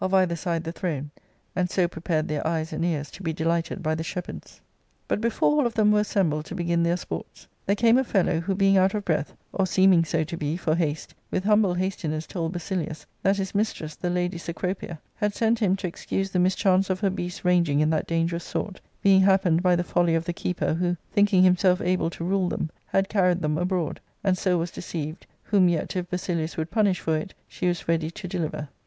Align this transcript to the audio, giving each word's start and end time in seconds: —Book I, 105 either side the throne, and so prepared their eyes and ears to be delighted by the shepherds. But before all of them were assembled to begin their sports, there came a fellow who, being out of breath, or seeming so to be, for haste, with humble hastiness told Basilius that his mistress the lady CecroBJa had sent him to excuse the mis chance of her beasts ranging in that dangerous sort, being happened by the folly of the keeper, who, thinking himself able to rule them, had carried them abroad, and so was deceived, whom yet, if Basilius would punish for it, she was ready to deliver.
—Book 0.01 0.07
I, 0.13 0.17
105 0.21 0.23
either 0.29 0.35
side 0.35 0.63
the 0.63 0.71
throne, 0.71 1.11
and 1.55 1.69
so 1.69 1.87
prepared 1.87 2.27
their 2.27 2.47
eyes 2.47 2.73
and 2.73 2.83
ears 2.83 3.11
to 3.11 3.21
be 3.21 3.31
delighted 3.33 3.83
by 3.83 3.93
the 3.93 4.03
shepherds. 4.03 4.59
But 5.07 5.21
before 5.21 5.51
all 5.51 5.67
of 5.67 5.75
them 5.75 5.91
were 5.91 5.99
assembled 5.99 6.45
to 6.45 6.55
begin 6.55 6.81
their 6.81 6.97
sports, 6.97 7.45
there 7.67 7.75
came 7.75 7.99
a 7.99 8.03
fellow 8.03 8.39
who, 8.39 8.55
being 8.55 8.77
out 8.77 8.95
of 8.95 9.05
breath, 9.05 9.35
or 9.53 9.67
seeming 9.67 10.03
so 10.03 10.23
to 10.23 10.35
be, 10.35 10.57
for 10.57 10.73
haste, 10.73 11.13
with 11.29 11.43
humble 11.43 11.75
hastiness 11.75 12.25
told 12.25 12.51
Basilius 12.51 13.05
that 13.21 13.37
his 13.37 13.53
mistress 13.53 13.95
the 13.95 14.09
lady 14.09 14.39
CecroBJa 14.39 14.97
had 15.17 15.35
sent 15.35 15.59
him 15.59 15.75
to 15.75 15.87
excuse 15.87 16.31
the 16.31 16.39
mis 16.39 16.55
chance 16.55 16.89
of 16.89 17.01
her 17.01 17.11
beasts 17.11 17.45
ranging 17.45 17.79
in 17.79 17.91
that 17.91 18.07
dangerous 18.07 18.43
sort, 18.43 18.81
being 19.03 19.21
happened 19.21 19.61
by 19.61 19.75
the 19.75 19.83
folly 19.83 20.15
of 20.15 20.25
the 20.25 20.33
keeper, 20.33 20.73
who, 20.73 20.97
thinking 21.11 21.43
himself 21.43 21.79
able 21.79 22.09
to 22.09 22.23
rule 22.23 22.49
them, 22.49 22.71
had 22.87 23.07
carried 23.07 23.43
them 23.43 23.55
abroad, 23.55 23.99
and 24.23 24.35
so 24.35 24.57
was 24.57 24.71
deceived, 24.71 25.27
whom 25.43 25.69
yet, 25.69 25.95
if 25.95 26.09
Basilius 26.09 26.57
would 26.57 26.71
punish 26.71 26.99
for 26.99 27.15
it, 27.15 27.35
she 27.47 27.67
was 27.67 27.87
ready 27.87 28.09
to 28.09 28.27
deliver. 28.27 28.67